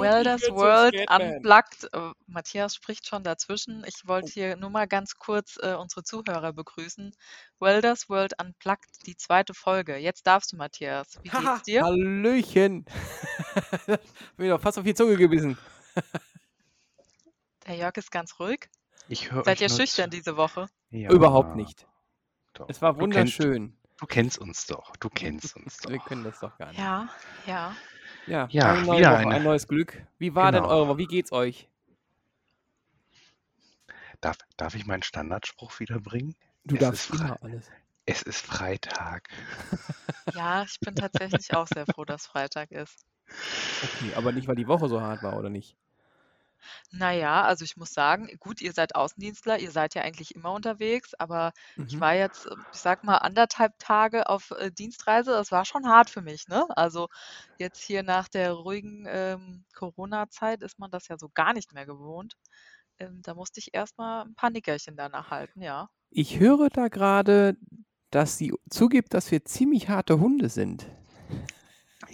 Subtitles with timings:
[0.00, 1.88] Welders World Unplugged.
[1.92, 3.84] Äh, Matthias spricht schon dazwischen.
[3.86, 7.14] Ich wollte hier nur mal ganz kurz äh, unsere Zuhörer begrüßen.
[7.60, 9.96] Welders World Unplugged, die zweite Folge.
[9.96, 11.18] Jetzt darfst du, Matthias.
[11.22, 11.82] Wie geht's dir?
[11.82, 12.84] Hallöchen.
[14.36, 15.58] Bin doch fast auf die Zunge gebissen.
[17.66, 18.68] Der Jörg ist ganz ruhig.
[19.08, 20.16] Ich höre Seid ihr schüchtern zu.
[20.18, 20.68] diese Woche?
[20.90, 21.86] Ja, Überhaupt nicht.
[22.54, 22.68] Doch.
[22.68, 23.76] Es war Du kennst, wunderschön.
[23.98, 24.94] du kennst uns doch.
[24.96, 26.06] Du kennst uns Wir doch.
[26.06, 26.78] können das doch gar nicht.
[26.78, 27.08] Ja,
[27.46, 27.74] ja.
[28.28, 29.34] Ja, Ja, eine neue wieder Woche, eine.
[29.36, 30.06] ein neues Glück.
[30.18, 30.74] Wie war denn Genau.
[30.74, 30.98] eure Woche?
[30.98, 31.68] Wie geht's euch?
[34.20, 36.34] Darf, darf ich meinen Standardspruch wiederbringen?
[36.64, 37.70] Du Es darfst immer alles.
[38.06, 39.28] Es ist Freitag.
[40.32, 43.04] Ja, ich bin tatsächlich auch sehr froh, dass Freitag ist.
[43.80, 45.76] Okay, aber nicht, weil die Woche so hart war, oder nicht?
[46.90, 51.14] Naja, also ich muss sagen, gut, ihr seid Außendienstler, ihr seid ja eigentlich immer unterwegs,
[51.14, 51.52] aber
[51.86, 52.00] ich Mhm.
[52.00, 55.32] war jetzt, äh, ich sag mal, anderthalb Tage auf äh, Dienstreise.
[55.32, 56.66] Das war schon hart für mich, ne?
[56.76, 57.08] Also
[57.56, 61.86] jetzt hier nach der ruhigen ähm, Corona-Zeit ist man das ja so gar nicht mehr
[61.86, 62.36] gewohnt.
[62.98, 65.88] Ähm, da musste ich erstmal ein paar Nickerchen danach halten, ja.
[66.10, 67.56] Ich höre da gerade,
[68.10, 70.86] dass sie zugibt, dass wir ziemlich harte Hunde sind.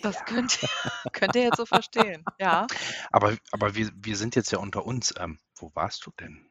[0.05, 0.69] Das könnt ihr,
[1.13, 2.67] könnt ihr jetzt so verstehen, ja.
[3.11, 5.15] Aber, aber wir, wir sind jetzt ja unter uns.
[5.19, 6.47] Ähm, wo warst du denn?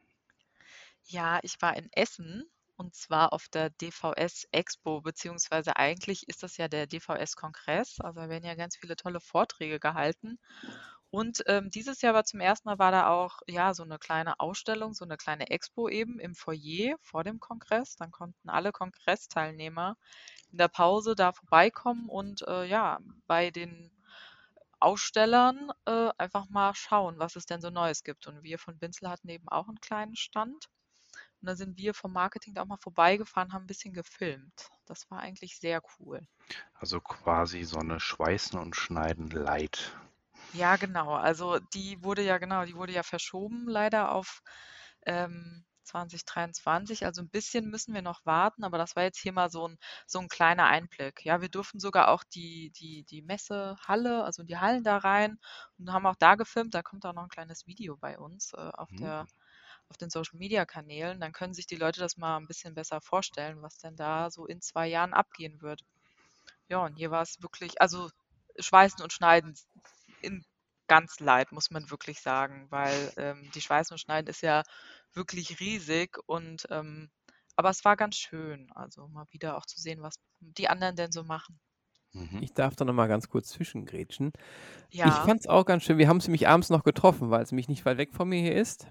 [1.04, 2.44] Ja, ich war in Essen
[2.76, 8.00] und zwar auf der DVS Expo, beziehungsweise eigentlich ist das ja der DVS Kongress.
[8.00, 10.40] Also da werden ja ganz viele tolle Vorträge gehalten.
[11.14, 14.40] Und ähm, dieses Jahr war zum ersten Mal war da auch ja so eine kleine
[14.40, 17.94] Ausstellung, so eine kleine Expo eben im Foyer vor dem Kongress.
[17.94, 19.96] Dann konnten alle Kongressteilnehmer
[20.50, 22.98] in der Pause da vorbeikommen und äh, ja
[23.28, 23.92] bei den
[24.80, 28.26] Ausstellern äh, einfach mal schauen, was es denn so Neues gibt.
[28.26, 30.68] Und wir von Binzel hatten eben auch einen kleinen Stand.
[31.40, 34.68] Und da sind wir vom Marketing da auch mal vorbeigefahren, haben ein bisschen gefilmt.
[34.84, 36.26] Das war eigentlich sehr cool.
[36.74, 39.96] Also quasi so eine Schweißen und Schneiden Light.
[40.54, 41.12] Ja, genau.
[41.14, 44.42] Also die wurde ja, genau, die wurde ja verschoben leider auf
[45.06, 47.04] ähm, 2023.
[47.06, 49.78] Also ein bisschen müssen wir noch warten, aber das war jetzt hier mal so ein,
[50.06, 51.24] so ein kleiner Einblick.
[51.24, 55.38] Ja, wir durften sogar auch die, die, die Messehalle, also die Hallen da rein
[55.78, 56.72] und haben auch da gefilmt.
[56.74, 58.94] Da kommt auch noch ein kleines Video bei uns äh, auf Hm.
[58.94, 59.26] der,
[59.88, 61.20] auf den Social Media Kanälen.
[61.20, 64.46] Dann können sich die Leute das mal ein bisschen besser vorstellen, was denn da so
[64.46, 65.82] in zwei Jahren abgehen wird.
[66.68, 68.10] Ja, und hier war es wirklich, also
[68.58, 69.54] Schweißen und Schneiden
[70.24, 70.44] in
[70.86, 74.62] ganz light, muss man wirklich sagen, weil ähm, die Schweißen und Schneiden ist ja
[75.12, 77.10] wirklich riesig und ähm,
[77.56, 81.12] aber es war ganz schön, also mal wieder auch zu sehen, was die anderen denn
[81.12, 81.60] so machen.
[82.12, 82.42] Mhm.
[82.42, 84.32] Ich darf da nochmal ganz kurz zwischengrätschen.
[84.90, 85.98] Ich Ja, fand's auch ganz schön.
[85.98, 88.40] Wir haben es nämlich abends noch getroffen, weil es nämlich nicht weit weg von mir
[88.40, 88.88] hier ist.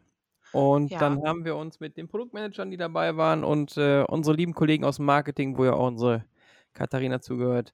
[0.51, 4.35] Und ja, dann haben wir uns mit den Produktmanagern, die dabei waren und äh, unsere
[4.35, 6.25] lieben Kollegen aus dem Marketing, wo ja auch unsere
[6.73, 7.73] Katharina zugehört,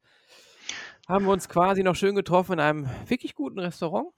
[1.10, 4.14] haben wir uns quasi noch schön getroffen in einem wirklich guten Restaurant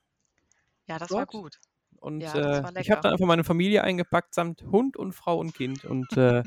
[0.92, 1.32] ja, das war dort.
[1.32, 1.60] gut.
[2.00, 5.14] Und Ja, das äh, war ich habe dann einfach meine Familie eingepackt, samt Hund und
[5.14, 5.86] Frau und Kind.
[5.86, 6.44] Und äh,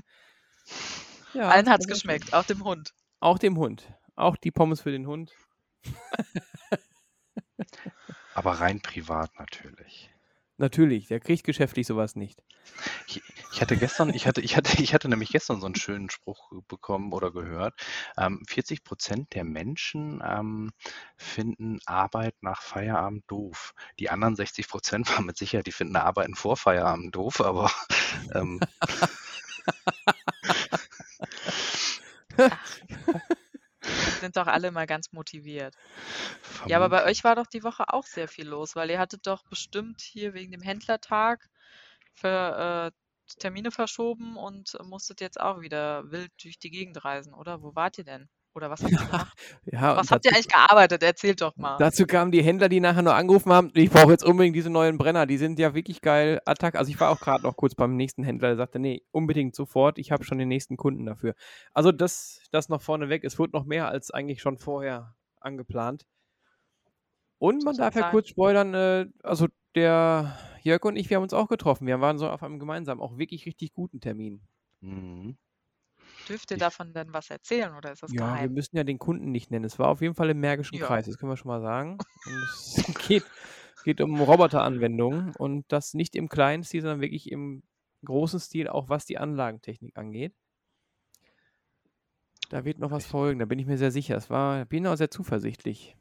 [1.34, 1.94] ja, Allen war sehr schön.
[1.94, 2.92] geschmeckt, auch dem Hund.
[3.20, 3.90] Auch dem Hund.
[4.16, 5.32] Auch die Pommes für den Hund.
[8.34, 10.13] Aber rein privat natürlich.
[10.56, 12.40] Natürlich, der kriegt geschäftlich sowas nicht.
[13.08, 13.20] Ich,
[13.52, 16.52] ich hatte gestern, ich hatte, ich hatte, ich hatte nämlich gestern so einen schönen Spruch
[16.68, 17.74] bekommen oder gehört.
[18.16, 20.70] Ähm, 40 Prozent der Menschen ähm,
[21.16, 23.74] finden Arbeit nach Feierabend doof.
[23.98, 27.70] Die anderen 60 Prozent waren mit Sicherheit, die finden Arbeiten vor Feierabend doof, aber
[28.34, 28.60] ähm,
[34.24, 35.74] sind doch alle mal ganz motiviert.
[36.66, 37.24] Ja, aber bei euch vermutlich.
[37.24, 40.52] war doch die Woche auch sehr viel los, weil ihr hattet doch bestimmt hier wegen
[40.52, 41.48] dem Händlertag
[42.14, 47.62] für äh, Termine verschoben und musstet jetzt auch wieder wild durch die Gegend reisen, oder?
[47.62, 48.28] Wo wart ihr denn?
[48.54, 49.38] Oder was habt ihr gemacht?
[49.64, 51.02] Ja, Was habt ihr eigentlich gearbeitet?
[51.02, 51.76] Erzählt doch mal.
[51.78, 54.98] dazu kamen die Händler, die nachher nur angerufen haben, ich brauche jetzt unbedingt diese neuen
[54.98, 56.40] Brenner, die sind ja wirklich geil.
[56.44, 56.76] Attack.
[56.76, 59.98] Also ich war auch gerade noch kurz beim nächsten Händler, der sagte, nee, unbedingt sofort,
[59.98, 61.34] ich habe schon den nächsten Kunden dafür.
[61.72, 66.06] Also das, das noch vorneweg, es wurde noch mehr als eigentlich schon vorher angeplant.
[67.38, 68.10] Und man darf ja sein.
[68.10, 71.86] kurz spoilern, äh, also der Jörg und ich, wir haben uns auch getroffen.
[71.86, 74.40] Wir waren so auf einem gemeinsamen, auch wirklich richtig guten Termin.
[74.80, 75.36] Mhm.
[76.28, 78.50] Dürft ihr Ich, davon denn was erzählen oder ist das Ja, wir geheim?
[78.50, 79.64] müssen ja den Kunden nicht nennen.
[79.64, 80.78] Es war auf jeden Fall im Märkischen Ja.
[80.78, 82.04] Kreis, das können wir schon mal sagen.
[82.24, 83.24] Und es geht,
[83.82, 87.62] geht um Roboteranwendungen und das nicht im Kleinstil, sondern wirklich im
[88.04, 90.34] großen Stil, auch was die Anlagentechnik angeht.
[92.48, 94.16] Da wird noch was folgen, da bin ich mir sehr sicher.
[94.16, 95.94] Es war, bin auch sehr zuversichtlich.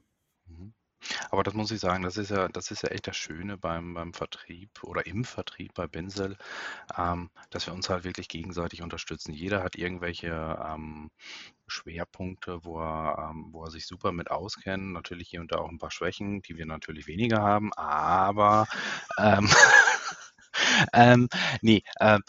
[1.31, 3.93] Aber das muss ich sagen, das ist ja, das ist ja echt das Schöne beim,
[3.93, 6.37] beim Vertrieb oder im Vertrieb bei Benzel,
[6.97, 9.33] ähm, dass wir uns halt wirklich gegenseitig unterstützen.
[9.33, 10.29] Jeder hat irgendwelche
[10.65, 11.11] ähm,
[11.67, 14.93] Schwerpunkte, wo er, ähm, wo er sich super mit auskennt.
[14.93, 18.67] Natürlich hier und da auch ein paar Schwächen, die wir natürlich weniger haben, aber
[19.19, 19.49] ähm,
[20.93, 21.29] ähm,
[21.61, 22.21] nee, ähm,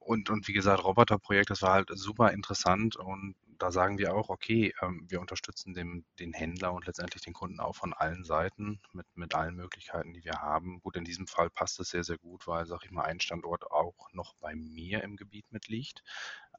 [0.00, 4.28] und, und wie gesagt, Roboterprojekt, das war halt super interessant und da sagen wir auch,
[4.28, 8.80] okay, ähm, wir unterstützen den, den Händler und letztendlich den Kunden auch von allen Seiten
[8.92, 10.80] mit, mit allen Möglichkeiten, die wir haben.
[10.80, 13.70] Gut, in diesem Fall passt es sehr, sehr gut, weil, sag ich mal, ein Standort
[13.70, 16.02] auch noch bei mir im Gebiet mitliegt.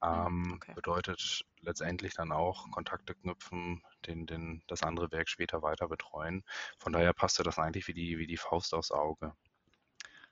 [0.10, 0.76] Hm, Ähm, okay.
[0.76, 6.44] bedeutet letztendlich dann auch Kontakte knüpfen, den, den, das andere Werk später weiter betreuen.
[6.80, 9.36] Von daher passte das eigentlich wie die, wie die Faust aufs Auge.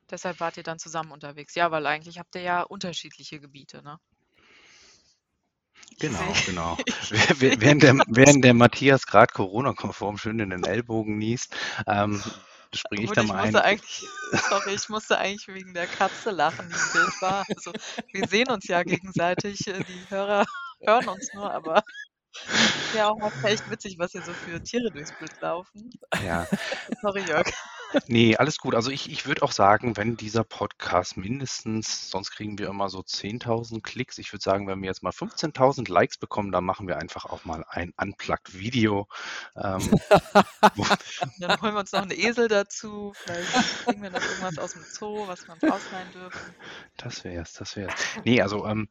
[0.09, 1.53] Deshalb wart ihr dann zusammen unterwegs.
[1.53, 3.99] Ja, weil eigentlich habt ihr ja unterschiedliche Gebiete, ne?
[5.91, 6.77] Ich Genau, genau.
[6.85, 7.11] ich
[7.61, 11.55] Während der, während der Matthias gerade Corona-konform schön in den Ellbogen niest,
[11.87, 12.21] ähm,
[12.73, 13.43] springe ich Gut, da ich mal ein.
[13.43, 14.07] musste eigentlich,
[14.49, 17.45] sorry, ich musste eigentlich wegen der Katze lachen, die im Bild war.
[17.55, 17.71] Also,
[18.11, 20.45] wir sehen uns ja gegenseitig, äh, die Hörer
[20.81, 21.83] hören uns nur, aber
[22.95, 25.89] ja auch echt witzig, was hier so für Tiere durchs Bild laufen.
[26.23, 26.45] Ja,
[27.01, 27.47] Sorry, Jörg.
[28.07, 28.75] Nee, alles gut.
[28.75, 32.99] Also ich, ich würde auch sagen, wenn dieser Podcast mindestens, sonst kriegen wir immer so
[32.99, 34.17] 10.000 Klicks.
[34.17, 37.45] Ich würde sagen, wenn wir jetzt mal 15.000 Likes bekommen, dann machen wir einfach auch
[37.45, 39.07] mal ein Unplugged-Video.
[39.55, 39.81] Ähm,
[41.39, 43.13] Dann holen wir uns noch einen Esel dazu.
[43.15, 46.55] Vielleicht kriegen wir noch irgendwas aus dem Zoo, was wir uns ausleihen dürfen.
[46.97, 47.93] das wär's, das wär's.
[48.23, 48.87] Nee, also ähm,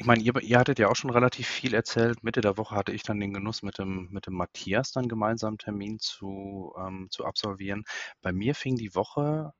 [0.00, 2.24] ich meine, ihr, ihr hattet ja auch schon relativ viel erzählt.
[2.24, 5.48] Mitte der Woche hatte ich dann den Genuss, mit dem, mit dem Matthias dann gemeinsam
[5.50, 7.84] einen Termin zu, ähm, zu absolvieren.
[8.22, 9.52] Bei mir fing die Woche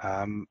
[0.00, 0.48] ähm,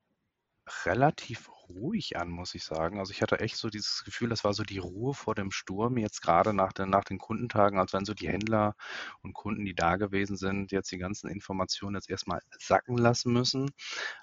[0.86, 2.98] relativ ruhig an, muss ich sagen.
[2.98, 5.96] Also ich hatte echt so dieses Gefühl, das war so die Ruhe vor dem Sturm,
[5.96, 8.74] jetzt gerade nach den, nach den Kundentagen, als wenn so die Händler
[9.22, 13.70] und Kunden, die da gewesen sind, jetzt die ganzen Informationen jetzt erstmal sacken lassen müssen,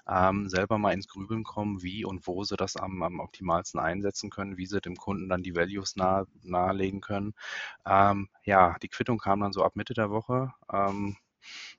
[0.08, 4.30] ähm, selber mal ins Grübeln kommen, wie und wo sie das am, am optimalsten einsetzen
[4.30, 7.34] können, wie sie dem Kunden dann die Values nahe, nahelegen können.
[7.86, 10.52] Ähm, ja, die Quittung kam dann so ab Mitte der Woche.
[10.72, 11.16] Ähm,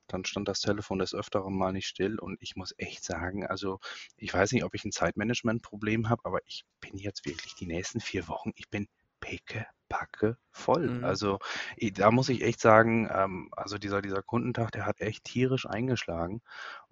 [0.08, 3.80] dann stand das Telefon des Öfteren mal nicht still und ich muss echt sagen, also
[4.18, 8.00] ich weiß nicht, ob ich ein Zeitmanagement-Problem habe, aber ich bin jetzt wirklich die nächsten
[8.00, 8.88] vier Wochen, ich bin
[9.20, 10.90] picke, packe voll.
[10.90, 11.04] Mhm.
[11.06, 11.40] Also
[11.94, 16.42] da muss ich echt sagen, ähm, also dieser, dieser Kundentag, der hat echt tierisch eingeschlagen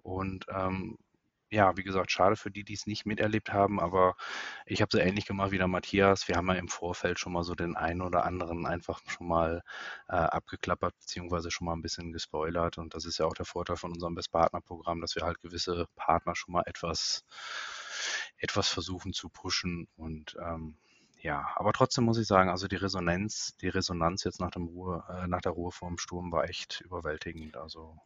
[0.02, 0.96] und ähm,
[1.50, 4.14] ja, wie gesagt, schade für die, die es nicht miterlebt haben, aber
[4.66, 6.28] ich habe so ähnlich gemacht wie der Matthias.
[6.28, 9.62] Wir haben ja im Vorfeld schon mal so den einen oder anderen einfach schon mal
[10.08, 12.78] äh, abgeklappert, beziehungsweise schon mal ein bisschen gespoilert.
[12.78, 16.36] Und das ist ja auch der Vorteil von unserem Best-Partner-Programm, dass wir halt gewisse Partner
[16.36, 17.24] schon mal etwas,
[18.38, 19.88] etwas versuchen zu pushen.
[19.96, 20.76] Und ähm,
[21.20, 25.04] ja, aber trotzdem muss ich sagen, also die Resonanz, die Resonanz jetzt nach dem Ruhe,
[25.08, 27.56] äh, nach der Ruhe vor dem Sturm war echt überwältigend.
[27.56, 27.98] Also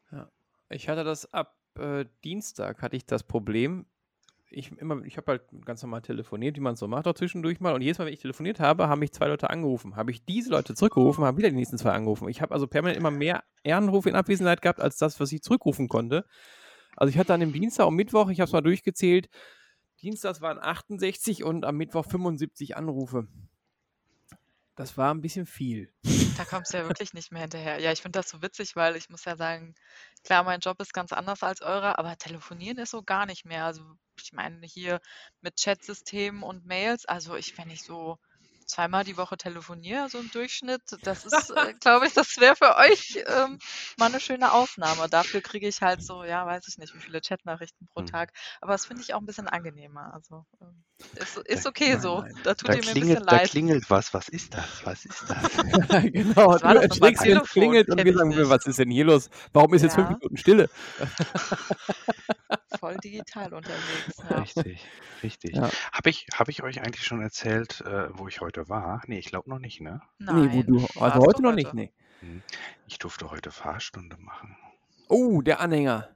[0.70, 3.86] Ich hatte das ab äh, Dienstag, hatte ich das Problem.
[4.50, 7.74] Ich, ich habe halt ganz normal telefoniert, wie man es so macht, auch zwischendurch mal.
[7.74, 9.96] Und jedes Mal, wenn ich telefoniert habe, haben mich zwei Leute angerufen.
[9.96, 12.28] Habe ich diese Leute zurückgerufen, haben wieder die nächsten zwei angerufen.
[12.28, 15.88] Ich habe also permanent immer mehr Ehrenrufe in Abwesenheit gehabt, als das, was ich zurückrufen
[15.88, 16.24] konnte.
[16.96, 19.28] Also ich hatte an dem Dienstag und Mittwoch, ich habe es mal durchgezählt,
[20.02, 23.26] Dienstags waren 68 und am Mittwoch 75 Anrufe.
[24.76, 25.92] Das war ein bisschen viel.
[26.34, 27.80] Da kommst du ja wirklich nicht mehr hinterher.
[27.80, 29.74] Ja, ich finde das so witzig, weil ich muss ja sagen,
[30.24, 33.64] klar, mein Job ist ganz anders als eurer, aber telefonieren ist so gar nicht mehr.
[33.64, 33.82] Also
[34.20, 35.00] ich meine hier
[35.40, 38.18] mit Chatsystemen und Mails, also ich, wenn ich so
[38.66, 42.76] zweimal die Woche telefoniere, so im Durchschnitt, das ist, äh, glaube ich, das wäre für
[42.76, 43.58] euch ähm,
[43.98, 45.08] mal eine schöne Ausnahme.
[45.08, 48.06] Dafür kriege ich halt so, ja, weiß ich nicht, wie viele Chatnachrichten pro Hm.
[48.06, 48.32] Tag.
[48.60, 50.12] Aber das finde ich auch ein bisschen angenehmer.
[50.14, 50.84] Also ähm,
[51.16, 52.20] ist, ist Da- okay Nein, so.
[52.20, 52.34] nein.
[52.44, 53.50] Da tut da ihr mir ein bisschen klingelt, da leid.
[53.50, 54.14] klingelt was.
[54.14, 54.64] Was ist das?
[54.84, 56.02] Was ist das?
[56.12, 58.78] genau, Was war du das erschrickst, wenn es Telefon, klingelt und wir sagen, was ist
[58.78, 59.30] denn hier los?
[59.52, 60.16] Warum ist jetzt fünf Ja.
[60.16, 60.70] Minuten Stille?
[62.78, 64.38] Voll digital unterwegs, ja.
[64.38, 64.86] Richtig,
[65.22, 65.54] richtig.
[65.54, 65.70] Ja.
[65.92, 69.02] Habe ich, hab ich euch eigentlich schon erzählt, äh, wo ich heute war?
[69.06, 70.00] Nee, ich glaube noch nicht, ne?
[70.18, 71.92] Nee, wo Nein, du, also warst heute du noch nicht, nee.
[72.20, 72.42] Hm.
[72.86, 74.56] Ich durfte heute Fahrstunde machen.
[75.08, 76.13] Oh, der Anhänger.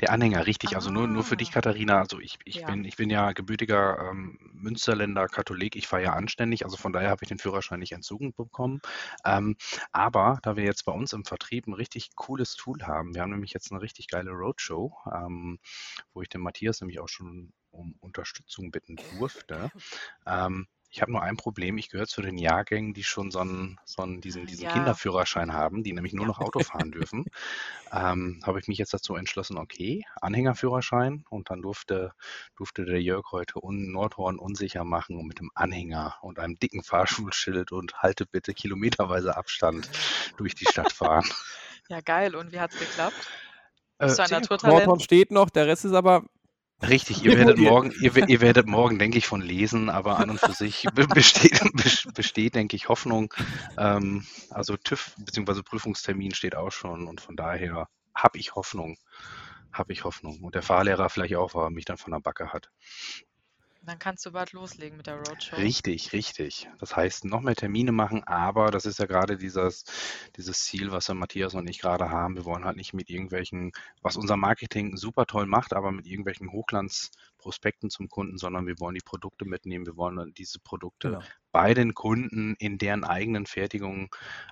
[0.00, 0.76] Der Anhänger, richtig.
[0.76, 1.54] Also nur, nur für dich, Ah.
[1.54, 1.98] Katharina.
[2.00, 2.66] Also ich, ich, Ja.
[2.66, 5.76] bin, ich bin ja gebürtiger ähm, Münsterländer Katholik.
[5.76, 6.64] Ich fahre ja anständig.
[6.64, 8.80] Also von daher habe ich den Führerschein nicht entzogen bekommen.
[9.24, 9.56] Ähm,
[9.92, 13.30] aber da wir jetzt bei uns im Vertrieb ein richtig cooles Tool haben, wir haben
[13.30, 15.58] nämlich jetzt eine richtig geile Roadshow, ähm,
[16.14, 19.70] wo ich den Matthias nämlich auch schon um Unterstützung bitten durfte.
[20.26, 23.78] Ähm, Ich habe nur ein Problem, ich gehöre zu den Jahrgängen, die schon so 'n
[23.84, 24.68] so 'n diesen diesen Ja.
[24.68, 27.26] Kinderführerschein haben, die nämlich nur noch Auto fahren dürfen.
[27.92, 32.12] Ähm, habe ich mich jetzt dazu entschlossen, okay, Anhängerführerschein und dann durfte
[32.56, 36.82] durfte der Jörg heute un Nordhorn unsicher machen und mit dem Anhänger und einem dicken
[36.82, 39.88] Fahrschulschild und „Halte bitte kilometerweise Abstand“
[40.36, 41.28] durch die Stadt fahren.
[41.90, 42.34] Ja, geil.
[42.36, 43.32] Und wie hat's geklappt?
[44.00, 44.16] Äh?
[44.62, 46.24] Nordhorn steht noch, der Rest ist aber
[46.86, 50.40] Richtig, ihr werdet morgen ihr ihr werdet morgen, denke ich, von lesen, aber an und
[50.40, 53.32] für sich be besteht bes besteht, denke ich, Hoffnung.
[53.76, 58.96] Ähm, also TÜV beziehungsweise Prüfungstermin steht auch schon und von daher habe ich Hoffnung
[59.72, 60.40] habe ich Hoffnung.
[60.40, 62.70] Und der Fahrlehrer vielleicht auch, weil er mich dann von der Backe hat.
[63.88, 65.56] Dann kannst du bald loslegen mit der Roadshow.
[65.56, 66.68] Richtig, richtig.
[66.78, 69.84] Das heißt, noch mehr Termine machen, aber das ist ja gerade dieses
[70.36, 72.36] dieses Ziel, was Matthias und ich gerade haben.
[72.36, 76.52] Wir wollen halt nicht mit irgendwelchen was unser Marketing super toll macht, aber mit irgendwelchen
[76.52, 79.86] Hochglanzprospekten zum Kunden, sondern wir wollen die Produkte mitnehmen.
[79.86, 81.22] Wir wollen dann diese Produkte Genau.
[81.50, 84.10] bei den Kunden in deren eigenen Fertigungen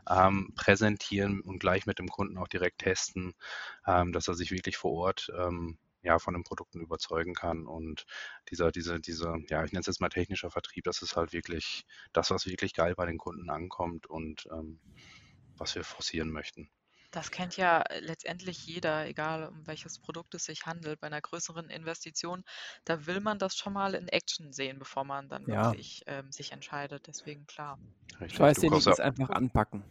[0.08, 3.34] ähm, präsentieren und gleich mit dem Kunden auch direkt testen,
[3.86, 5.76] ähm, dass er sich wirklich vor Ort ähm,
[6.06, 7.66] ja, von den Produkten überzeugen kann.
[7.66, 8.04] Und
[8.50, 11.84] dieser, diese, diese, ja, ich nenne es jetzt mal technischer Vertrieb, das ist halt wirklich
[12.12, 14.80] das, was wirklich geil bei den Kunden ankommt und ähm,
[15.58, 16.70] was wir forcieren möchten.
[17.10, 21.00] Das kennt ja äh, letztendlich jeder, egal um welches Produkt es sich handelt.
[21.00, 22.44] Bei einer größeren Investition,
[22.84, 25.72] da will man das schon mal in Action sehen, bevor man dann Ja.
[25.72, 27.06] wirklich ähm, sich entscheidet.
[27.06, 27.78] Deswegen klar.
[28.20, 28.36] Richtig.
[28.36, 29.84] Scheiß Du ja, ist einfach anpacken.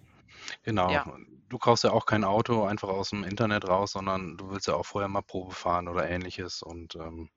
[0.64, 0.92] Genau.
[0.92, 1.06] Ja.
[1.48, 4.74] Du kaufst ja auch kein Auto einfach aus dem Internet raus, sondern du willst ja
[4.74, 6.64] auch vorher mal Probe fahren oder ähnliches.
[6.64, 7.30] Und ähm,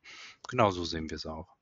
[0.48, 1.58] genau so sehen wir es auch.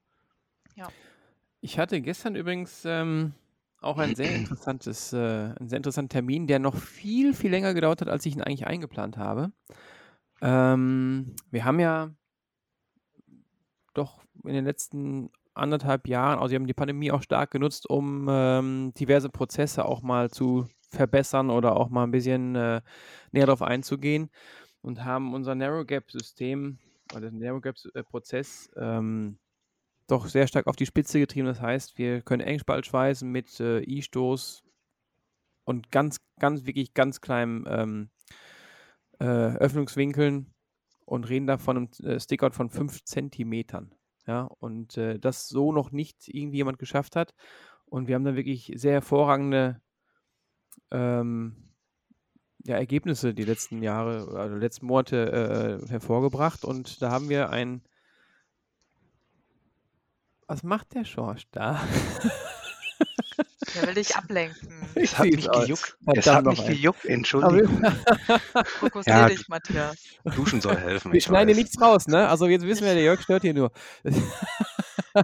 [1.61, 3.33] Ich hatte gestern übrigens ähm,
[3.81, 8.01] auch ein sehr interessantes, äh, einen sehr interessanten Termin, der noch viel, viel länger gedauert
[8.01, 9.51] hat, als ich ihn eigentlich eingeplant habe.
[10.41, 12.11] Ähm, wir haben ja
[13.95, 18.29] doch in den letzten anderthalb Jahren, also wir haben die Pandemie auch stark genutzt, um
[18.31, 22.81] ähm, diverse Prozesse auch mal zu verbessern oder auch mal ein bisschen äh,
[23.33, 24.31] näher darauf einzugehen
[24.83, 26.79] und haben unser Narrow Gap System
[27.15, 29.39] oder den Narrow Gap äh, Prozess ähm,
[30.07, 31.47] doch sehr stark auf die Spitze getrieben.
[31.47, 34.63] Das heißt, wir können Engspalt schweißen mit äh, I-Stoß
[35.65, 38.11] und ganz, ganz, wirklich ganz kleinen ähm,
[39.19, 40.55] äh, Öffnungswinkeln
[41.05, 43.95] und reden da von einem äh, Stickout von 5 Zentimetern.
[44.27, 47.35] Ja, und äh, das so noch nicht irgendwie jemand geschafft hat.
[47.85, 49.81] Und wir haben dann wirklich sehr hervorragende
[50.91, 51.57] ähm,
[52.65, 56.65] ja, Ergebnisse die letzten Jahre, also letzten Monate äh, hervorgebracht.
[56.65, 57.83] Und da haben wir ein.
[60.49, 61.81] Was macht der Schorsch da?
[63.75, 64.73] Der will dich ablenken.
[64.97, 65.65] Ich Es hat mich aus.
[65.65, 65.99] gejuckt.
[66.15, 67.05] Es Verdammt hat mich gejuckt.
[67.05, 67.83] Entschuldigung.
[68.81, 69.97] Fokussier Ja, dich, Matthias.
[70.35, 71.13] Duschen soll helfen.
[71.13, 71.57] wir ich schneiden weiß.
[71.57, 72.29] nichts raus, ne?
[72.29, 73.73] Also jetzt wissen wir, der Jörg stört hier nur.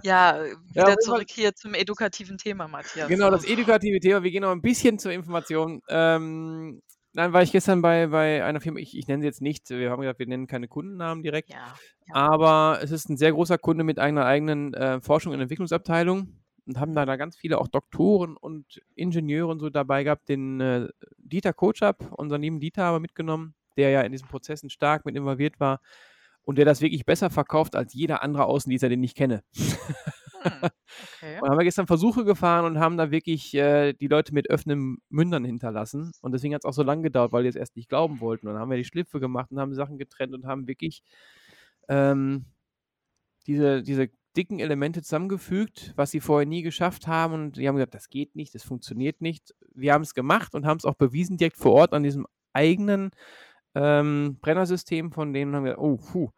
[0.03, 3.07] Ja, Ja, wieder Fall- zurück hier zum edukativen Thema, Matthias.
[3.07, 4.23] Genau, das edukative Thema.
[4.23, 5.81] Wir gehen noch ein bisschen zur Information.
[5.89, 6.81] Ähm,
[7.13, 9.91] nein, war ich gestern bei, bei einer Firma, ich, ich nenne sie jetzt nicht, wir
[9.91, 11.75] haben gesagt, wir nennen keine Kundennamen direkt, Ja,
[12.07, 12.15] ja.
[12.15, 16.79] aber es ist ein sehr großer Kunde mit einer eigenen äh, Forschung und Entwicklungsabteilung und
[16.79, 20.29] haben da, da ganz viele auch Doktoren und Ingenieure und so dabei gehabt.
[20.29, 25.05] Den äh, Dieter Kotschap, unseren lieben Dieter, aber mitgenommen, der ja in diesen Prozessen stark
[25.05, 25.81] mit involviert war
[26.43, 29.43] und der das wirklich besser verkauft als jeder andere Außendienstler, den ich kenne.
[30.43, 31.39] Hm, okay.
[31.41, 34.97] Und haben wir gestern Versuche gefahren und haben da wirklich äh, die Leute mit offenen
[35.09, 36.11] Mündern hinterlassen.
[36.21, 38.47] Und deswegen hat es auch so lange gedauert, weil die es erst nicht glauben wollten.
[38.47, 41.01] Und dann haben wir die Schlipfe gemacht und haben Sachen getrennt und haben wirklich
[41.87, 42.45] ähm,
[43.47, 47.33] diese, diese dicken Elemente zusammengefügt, was sie vorher nie geschafft haben.
[47.33, 49.53] Und die haben gesagt, das geht nicht, das funktioniert nicht.
[49.73, 53.11] Wir haben es gemacht und haben es auch bewiesen direkt vor Ort an diesem eigenen
[53.75, 56.29] ähm, Brennersystem von denen haben gesagt, oh, puh,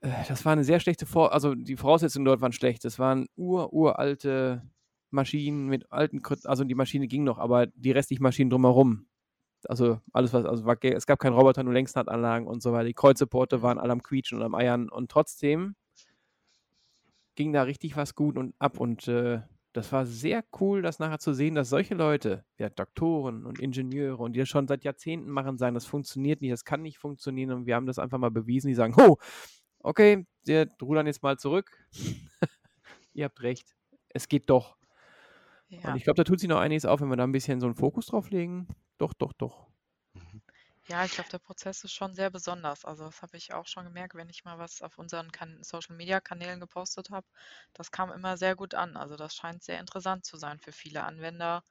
[0.00, 2.84] äh, das war eine sehr schlechte Vor also die Voraussetzungen dort waren schlecht.
[2.84, 4.62] Das waren ur uralte
[5.10, 9.06] Maschinen mit alten, also die Maschine ging noch, aber die restlichen Maschinen drumherum.
[9.68, 12.86] Also alles was, also war, es gab keinen Roboter, nur Längsnadanlagen und so weiter.
[12.86, 15.76] Die Kreuzeporte waren alle am Quietschen und am Eiern und trotzdem
[17.36, 19.40] ging da richtig was gut und ab und äh,
[19.72, 24.22] das war sehr cool, das nachher zu sehen, dass solche Leute, ja, Doktoren und Ingenieure
[24.22, 27.52] und die das schon seit Jahrzehnten machen, sagen, das funktioniert nicht, das kann nicht funktionieren
[27.52, 28.68] und wir haben das einfach mal bewiesen.
[28.68, 29.16] Die sagen, oh,
[29.80, 31.70] okay, wir rudern jetzt mal zurück.
[33.14, 33.74] Ihr habt recht,
[34.10, 34.76] es geht doch.
[35.68, 35.90] Ja.
[35.90, 37.66] Und ich glaube, da tut sich noch einiges auf, wenn wir da ein bisschen so
[37.66, 38.68] einen Fokus drauf legen.
[38.98, 39.71] Doch, doch, doch.
[40.88, 42.84] Ja, ich glaube, der Prozess ist schon sehr besonders.
[42.84, 46.60] Also das habe ich auch schon gemerkt, wenn ich mal was auf unseren kan Social-Media-Kanälen
[46.60, 47.26] gepostet habe.
[47.72, 48.96] Das kam immer sehr gut an.
[48.96, 51.64] Also das scheint sehr interessant zu sein für viele Anwender.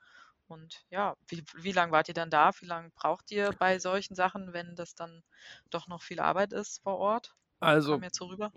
[0.47, 2.51] Und ja, wie, wie lange wart ihr dann da?
[2.59, 5.23] Wie lange braucht ihr bei solchen Sachen, wenn das dann
[5.69, 7.35] doch noch viel Arbeit ist vor Ort?
[7.61, 8.53] Also, Kam jetzt so rüber?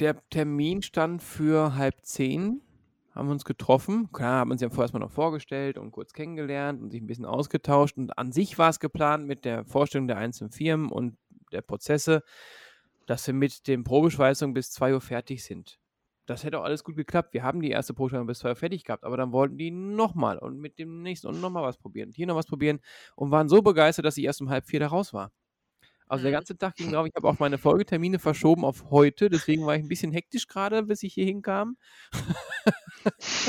[0.00, 2.62] der Termin stand für halb zehn.
[3.12, 4.10] Haben wir uns getroffen.
[4.12, 7.24] Klar, haben uns ja vorher erstmal noch vorgestellt und kurz kennengelernt und sich ein bisschen
[7.24, 7.96] ausgetauscht.
[7.96, 11.16] Und an sich war es geplant mit der Vorstellung der einzelnen Firmen und
[11.52, 12.22] der Prozesse,
[13.06, 15.78] dass wir mit den Probeschweißungen bis 2 Uhr fertig sind.
[16.26, 17.34] Das hätte auch alles gut geklappt.
[17.34, 20.38] Wir haben die erste Probeschweißung bis 2 Uhr fertig gehabt, aber dann wollten die nochmal
[20.38, 22.10] und mit dem nächsten und nochmal was probieren.
[22.10, 22.80] Und hier noch was probieren
[23.16, 25.32] und waren so begeistert, dass ich erst um halb vier da raus war.
[26.08, 26.32] Also der Mhm.
[26.32, 27.06] ganze Tag ging drauf.
[27.06, 29.30] Ich habe auch meine Folgetermine verschoben auf heute.
[29.30, 31.76] Deswegen war ich ein bisschen hektisch gerade, bis ich hier hinkam.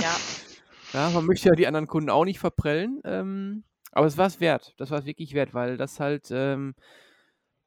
[0.02, 0.16] Ja,
[0.94, 3.02] Ja, man möchte ja die anderen Kunden auch nicht verprellen.
[3.06, 4.74] Ähm, aber es war es wert.
[4.78, 6.76] Das war es wirklich wert, weil das halt ähm,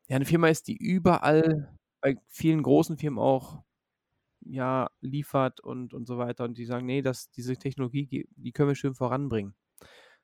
[0.09, 3.62] ja eine Firma ist, die überall bei vielen großen Firmen auch
[4.41, 6.45] ja liefert und, und so weiter.
[6.45, 9.55] Und die sagen, nee, das, diese Technologie, die können wir schön voranbringen.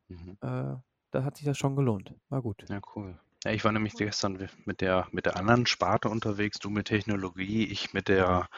[0.08, 0.36] Mhm.
[0.42, 0.76] Äh,
[1.10, 2.14] da hat sich das schon gelohnt.
[2.28, 2.64] War gut.
[2.68, 3.18] Ja, cool.
[3.44, 7.64] Ja, ich war nämlich gestern mit der, mit der anderen Sparte unterwegs, du mit Technologie,
[7.64, 8.50] ich mit der,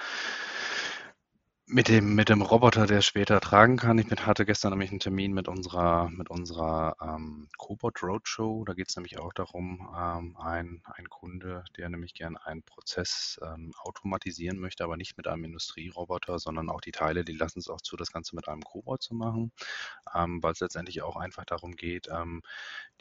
[1.73, 3.99] mit dem, mit dem Roboter, der später tragen kann.
[3.99, 8.65] Ich hatte gestern nämlich einen Termin mit unserer, mit unserer ähm, Cobot Roadshow.
[8.67, 13.41] Da geht es nämlich auch darum, ähm, ein, ein Kunde, der nämlich gern einen Prozess
[13.43, 17.71] ähm, automatisieren möchte, aber nicht mit einem Industrieroboter, sondern auch die Teile, die lassen es
[17.71, 19.51] auch zu, das Ganze mit einem Cobot zu machen,
[20.15, 22.43] ähm, weil es letztendlich auch einfach darum geht, ähm,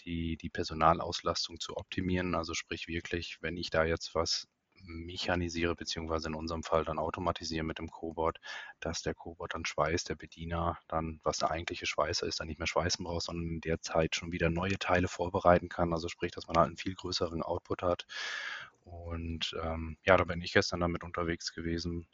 [0.06, 2.36] die, die Personalauslastung zu optimieren.
[2.36, 4.48] Also sprich wirklich, wenn ich da jetzt was
[4.86, 8.40] mechanisiere, beziehungsweise in unserem Fall dann automatisiere mit dem Cobot,
[8.80, 12.60] dass der Cobot dann schweißt, der Bediener dann, was der eigentliche Schweißer ist, dann nicht
[12.60, 15.94] mehr schweißen braucht, sondern in der Zeit schon wieder neue Teile vorbereiten kann.
[15.94, 18.06] Also sprich, dass man halt einen viel größeren Output hat.
[18.84, 22.08] Und ähm, ja, da bin ich gestern damit unterwegs gewesen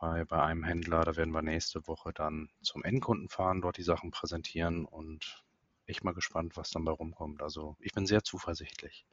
[0.00, 1.02] bei, bei einem Händler.
[1.04, 5.44] Da werden wir nächste Woche dann zum Endkunden fahren, dort die Sachen präsentieren und
[5.86, 7.42] echt mal gespannt, was dann bei rumkommt.
[7.42, 9.06] Also ich bin sehr zuversichtlich.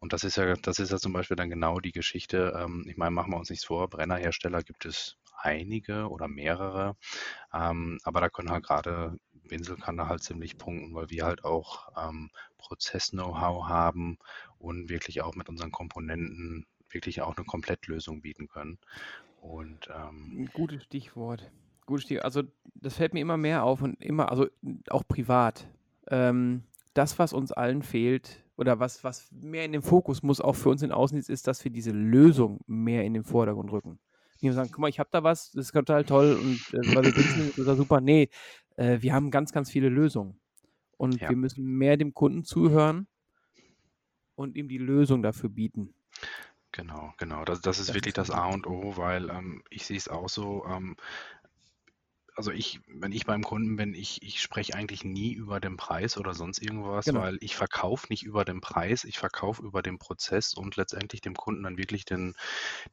[0.00, 2.58] Und das ist ja, das ist ja zum Beispiel dann genau die Geschichte.
[2.58, 6.96] Ähm, ich meine, machen wir uns nichts vor, Brennerhersteller gibt es einige oder mehrere.
[7.52, 11.44] Ähm, aber da können halt gerade, Winsel kann da halt ziemlich punkten, weil wir halt
[11.44, 14.18] auch ähm, Prozess-Know-how haben
[14.58, 18.78] und wirklich auch mit unseren Komponenten wirklich auch eine Komplettlösung bieten können.
[19.40, 21.50] Und ähm, gutes Stichwort.
[21.86, 22.24] Gutes Stichwort.
[22.24, 22.42] Also,
[22.74, 24.48] das fällt mir immer mehr auf und immer, also
[24.88, 25.68] auch privat.
[26.08, 30.54] Ähm, das, was uns allen fehlt, oder was, was mehr in den Fokus muss, auch
[30.54, 33.98] für uns in Außendienst, ist, dass wir diese Lösung mehr in den Vordergrund rücken.
[34.34, 36.78] Nicht nur sagen, guck mal, ich habe da was, das ist total toll und äh,
[36.92, 38.02] weil wir wissen, das ist super.
[38.02, 38.28] Nee,
[38.76, 40.38] äh, wir haben ganz, ganz viele Lösungen.
[40.98, 41.28] Und Ja.
[41.28, 43.08] wir müssen mehr dem Kunden zuhören
[44.34, 45.94] und ihm die Lösung dafür bieten.
[46.72, 47.44] Genau, genau.
[47.44, 50.08] Das, das ist Das wirklich ist das A und O, weil ähm, ich sehe es
[50.08, 50.64] auch so.
[50.66, 50.96] Ähm,
[52.40, 56.16] also ich, wenn ich beim Kunden bin, ich, ich spreche eigentlich nie über den Preis
[56.16, 57.14] oder sonst irgendwas, Genau.
[57.14, 61.34] weil ich verkaufe nicht über den Preis, ich verkaufe über den Prozess und letztendlich dem
[61.34, 62.34] Kunden dann wirklich den,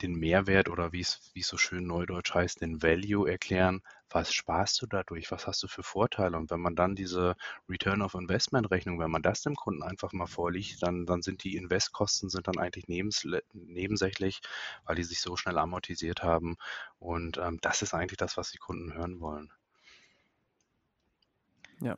[0.01, 3.81] den Mehrwert oder wie es, wie es so schön neudeutsch heißt, den Value erklären.
[4.09, 5.31] Was sparst du dadurch?
[5.31, 6.37] Was hast du für Vorteile?
[6.37, 7.35] Und wenn man dann diese
[7.67, 11.43] Return of Investment Rechnung, wenn man das dem Kunden einfach mal vorliegt, dann, dann sind
[11.43, 14.41] die Investkosten sind dann eigentlich nebensle- nebensächlich,
[14.85, 16.55] weil die sich so schnell amortisiert haben.
[16.99, 19.51] Und ähm, das ist eigentlich das, was die Kunden hören wollen.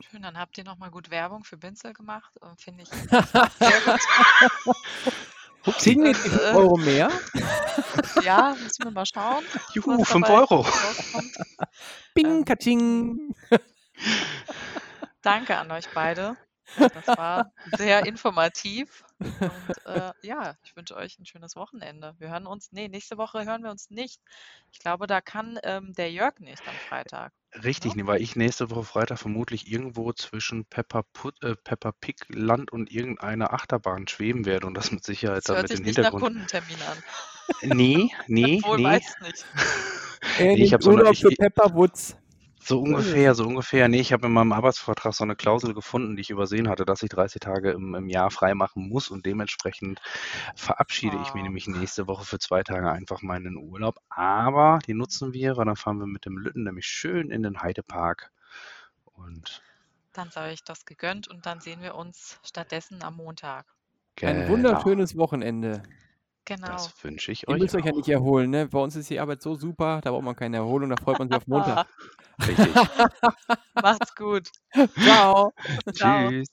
[0.00, 0.22] schön.
[0.22, 2.32] Dann habt ihr nochmal gut Werbung für Binzel gemacht.
[2.58, 2.88] Finde ich
[3.58, 4.76] sehr gut.
[5.64, 7.10] Kriegen wir Das, die äh, 5 Euro mehr?
[8.22, 9.44] Ja, müssen wir mal schauen.
[9.74, 10.66] Juhu, was 5 dabei Euro.
[12.14, 13.34] Bing, Ähm, katsching.
[15.22, 16.36] Danke an euch beide.
[16.76, 19.04] Das war sehr informativ.
[19.20, 19.30] Und
[19.86, 22.14] äh, ja, ich wünsche euch ein schönes Wochenende.
[22.18, 24.20] Wir hören uns, nee, nächste Woche hören wir uns nicht.
[24.72, 27.32] Ich glaube, da kann ähm, der Jörg nicht am Freitag.
[27.64, 28.02] Richtig, ne?
[28.02, 32.72] ne, weil ich nächste Woche Freitag vermutlich irgendwo zwischen Peppa, Put, äh, Peppa Pig Land
[32.72, 35.86] und irgendeiner Achterbahn schweben werde und das mit Sicherheit Das dann hört mit sich den
[35.86, 36.34] nicht nach Hintergrund.
[36.36, 37.76] Kundentermin an.
[37.76, 38.84] Nee, nee, Obwohl, nee.
[38.84, 39.46] weiß nicht.
[40.38, 42.14] Nee, ich habe so eine, Urlaub ich, für Pepper Woods.
[42.62, 43.88] So ungefähr, so ungefähr.
[43.88, 47.02] Nee, ich habe in meinem Arbeitsvertrag so eine Klausel gefunden, die ich übersehen hatte, dass
[47.02, 50.00] ich 30 Tage im, im Jahr freimachen muss und dementsprechend
[50.54, 51.44] verabschiede ich mir Oh.
[51.44, 53.98] nämlich nächste Woche für zwei Tage einfach meinen Urlaub.
[54.10, 57.60] Aber die nutzen wir, weil dann fahren wir mit dem Lütten nämlich schön in den
[57.62, 58.30] Heidepark.
[59.04, 59.62] Und
[60.12, 63.66] Dann sei euch das gegönnt und dann sehen wir uns stattdessen am Montag.
[64.22, 65.82] Ein genau, wunderschönes Wochenende.
[66.50, 66.66] Genau.
[66.72, 67.96] das wünsche ich Ihr euch müsst euch ja auch.
[67.96, 68.66] nicht erholen, ne?
[68.66, 71.28] Bei uns ist die Arbeit so super, da braucht man keine Erholung, da freut man
[71.28, 71.86] sich auf Montag.
[72.46, 72.74] Richtig.
[73.74, 74.48] Macht's gut.
[74.98, 75.52] Ciao.
[75.94, 76.30] Ciao.
[76.30, 76.48] Tschüss.